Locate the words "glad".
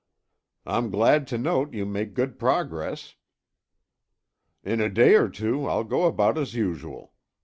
0.89-1.27